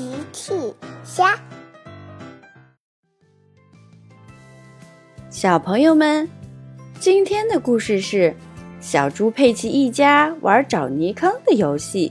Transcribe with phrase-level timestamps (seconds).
[0.00, 0.54] 奇趣
[1.04, 1.38] 虾，
[5.28, 6.26] 小朋友们，
[6.98, 8.34] 今天的故事是
[8.80, 12.10] 小猪佩奇一家玩找泥坑的游戏。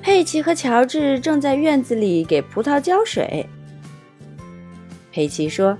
[0.00, 3.44] 佩奇和乔治正在院子里给葡萄浇水。
[5.10, 5.76] 佩奇说：“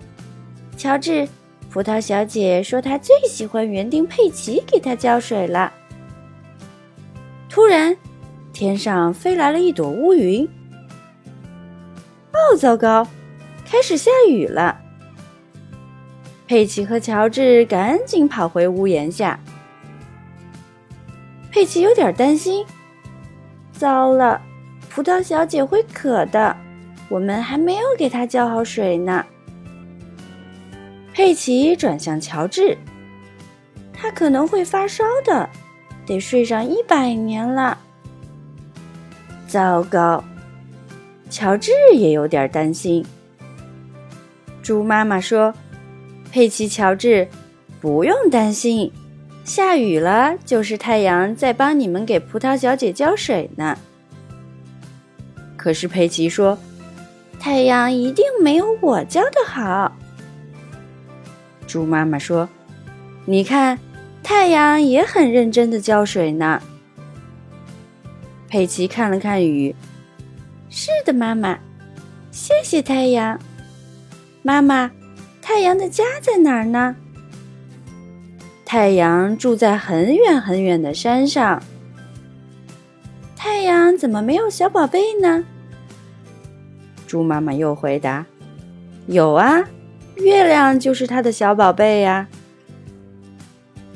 [0.77, 1.29] 乔治，
[1.71, 5.73] 葡萄小姐说她最喜欢园丁佩奇给她浇水了。”
[7.49, 7.97] 突然。
[8.61, 10.47] 天上飞来了一朵乌云，
[12.31, 13.09] 哦，糟糕，
[13.65, 14.79] 开始下雨了。
[16.47, 19.41] 佩奇和乔治赶紧跑回屋檐下。
[21.51, 22.67] 佩奇有点担心，
[23.73, 24.39] 糟了，
[24.91, 26.55] 葡萄小姐会渴的，
[27.09, 29.25] 我们还没有给她浇好水呢。
[31.15, 32.77] 佩奇转向乔治，
[33.91, 35.49] 她可能会发烧的，
[36.05, 37.79] 得睡上一百年了。
[39.51, 40.23] 糟糕，
[41.29, 43.05] 乔治也有点担心。
[44.63, 45.53] 猪妈妈说
[46.31, 47.27] ：“佩奇、乔治，
[47.81, 48.93] 不用担心，
[49.45, 53.77] 下雨了就是太阳在帮你们给葡萄小姐浇水呢。”
[55.59, 56.57] 可是佩奇说
[57.41, 59.97] ：“太阳一定没有我浇的好。”
[61.67, 62.49] 猪妈妈说
[63.27, 63.77] ：“你看，
[64.23, 66.63] 太阳也很认真的浇水呢。”
[68.51, 69.73] 佩奇看了看雨，
[70.69, 71.57] 是的，妈妈，
[72.33, 73.39] 谢谢太阳。
[74.43, 74.91] 妈妈，
[75.41, 76.97] 太阳的家在哪儿呢？
[78.65, 81.63] 太阳住在很远很远的山上。
[83.37, 85.45] 太阳怎么没有小宝贝呢？
[87.07, 88.27] 猪妈妈又回答
[89.07, 89.65] ：“有啊，
[90.17, 92.27] 月亮就是它的小宝贝呀。”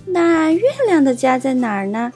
[0.07, 2.13] 那月亮的家在哪儿呢？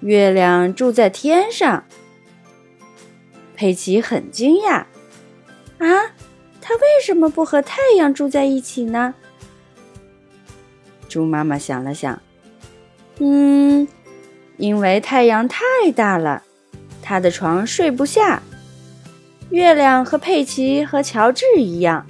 [0.00, 1.84] 月亮住在天上，
[3.56, 4.84] 佩奇很惊讶。
[5.78, 5.86] 啊，
[6.60, 9.14] 它为什么不和太阳住在一起呢？
[11.08, 12.20] 猪妈妈想了想，
[13.18, 13.88] 嗯，
[14.56, 15.62] 因为太阳太
[15.96, 16.42] 大了，
[17.02, 18.42] 它的床睡不下。
[19.50, 22.06] 月亮和佩奇和乔治一样，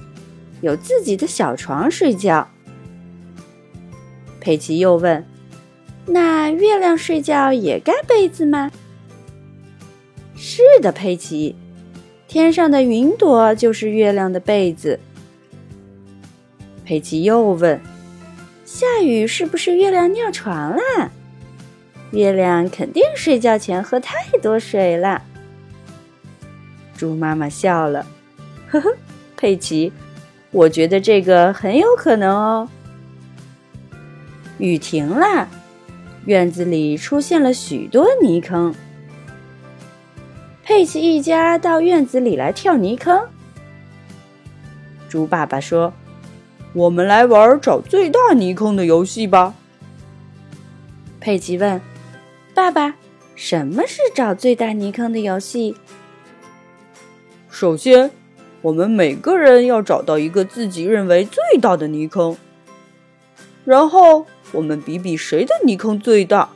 [0.60, 2.48] 有自己的小床睡觉。
[4.41, 5.25] 佩奇又问。
[6.10, 8.70] 那月亮睡觉也盖被子吗？
[10.34, 11.54] 是的，佩奇，
[12.26, 14.98] 天上的云朵就是月亮的被子。
[16.84, 17.78] 佩奇又问
[18.64, 21.10] ：“下雨是不是月亮尿床了？”
[22.12, 25.22] 月亮肯定睡觉前喝太多水了。
[26.97, 28.06] 猪妈妈笑了，
[28.70, 28.97] 呵呵，
[29.36, 29.92] 佩奇，
[30.50, 32.68] 我觉得这个很有可能哦。
[34.56, 35.47] 雨停了。
[36.26, 38.74] 院子里出现了许多泥坑。
[40.62, 43.26] 佩奇一家到院子里来跳泥坑。
[45.08, 45.94] 猪爸爸说
[46.74, 49.54] ：“我们来玩找最大泥坑的游戏吧。”
[51.18, 51.80] 佩奇问
[52.52, 52.96] ：“爸爸，
[53.34, 55.74] 什么是找最大泥坑的游戏？”
[57.48, 58.10] 首先，
[58.60, 62.36] 我们每个人要找到一个自己认为最大的泥坑，
[63.64, 64.26] 然后。
[64.53, 66.48] 我们比比谁的泥坑最大，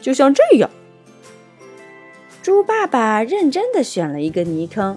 [0.00, 0.68] 就像这样。
[2.42, 4.96] 猪爸爸认真的选了一个泥坑，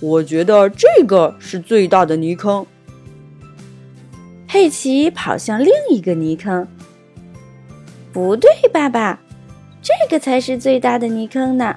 [0.00, 2.66] 我觉得这个是最大的泥坑。
[4.48, 6.66] 佩奇跑向另一个泥坑，
[8.12, 9.20] 不对，爸爸，
[9.82, 11.76] 这个才是最大的泥坑呢。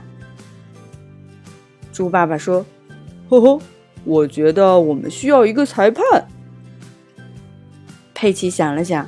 [1.91, 2.65] 猪爸爸说
[3.29, 3.61] ：“呵呵，
[4.05, 6.27] 我觉得我们需要一个裁判。”
[8.19, 9.07] 佩奇想了想，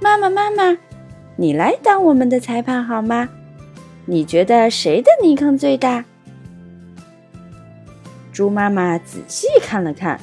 [0.00, 0.78] 妈妈，妈妈，
[1.36, 3.28] 你来当我们的裁判好吗？
[4.06, 6.02] 你觉得谁的泥坑最大？
[8.32, 10.18] 猪妈妈仔细看了看，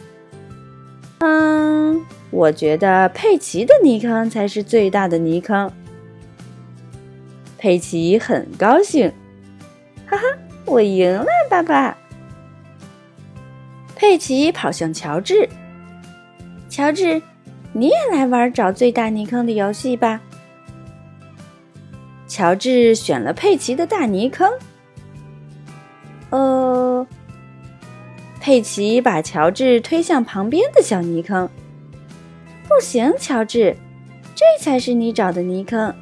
[1.19, 5.71] 嗯，我觉得佩奇的泥坑才是最大的泥坑。
[7.59, 9.13] 佩奇很高兴，
[10.07, 10.23] 哈哈，
[10.65, 11.95] 我赢了，爸爸。
[13.95, 15.47] 佩奇跑向乔治，
[16.67, 17.21] 乔治。
[17.73, 20.21] 你也来玩找最大泥坑的游戏吧。
[22.27, 24.49] 乔治选了佩奇的大泥坑。
[26.29, 27.05] 呃，
[28.39, 31.49] 佩奇把乔治推向旁边的小泥坑。
[32.67, 33.75] 不行，乔治，
[34.33, 35.93] 这才是你找的泥坑。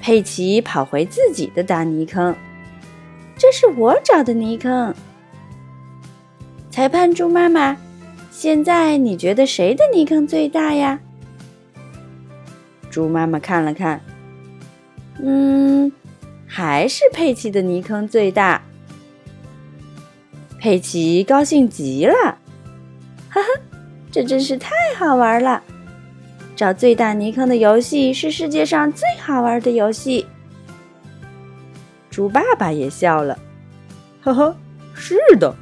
[0.00, 2.34] 佩奇跑回自己的大泥坑。
[3.36, 4.94] 这是我找的泥坑。
[6.70, 7.76] 裁判猪妈妈。
[8.40, 11.00] 现在你觉得谁的泥坑最大呀？
[12.88, 14.00] 猪妈妈看了看，
[15.20, 15.90] 嗯，
[16.46, 18.62] 还是佩奇的泥坑最大。
[20.60, 22.14] 佩奇高兴极了，
[23.28, 23.48] 哈哈，
[24.12, 25.60] 这真是太好玩了！
[26.54, 30.24] 找最大泥坑的游戏是世界上最好玩的游戏。
[32.08, 33.36] 猪爸爸也笑了，
[34.22, 34.56] 呵呵，
[34.94, 35.52] 是的，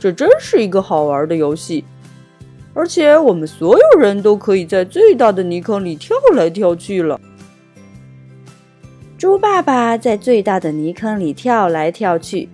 [0.00, 1.84] 这真是一个好玩的游戏，
[2.74, 7.20] 而且我们所有人都可以在最大的泥坑里跳来跳去了。
[9.16, 12.48] 猪爸爸在最大的泥坑里跳来跳去。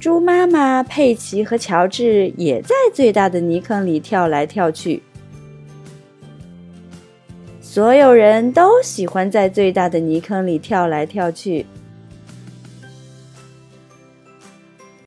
[0.00, 5.00] 猪妈妈佩奇和乔治也在最大的泥坑里跳来跳去。
[7.60, 11.64] 所有人都喜欢在最大的泥坑里跳来跳去。